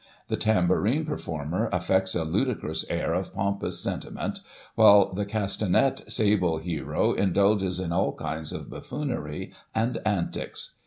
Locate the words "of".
3.13-3.31, 8.51-8.67